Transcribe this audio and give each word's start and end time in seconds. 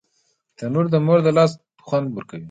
تنور 0.57 0.85
د 0.91 0.95
مور 1.05 1.19
د 1.23 1.27
لاس 1.37 1.51
خوند 1.87 2.07
ورکوي 2.11 2.39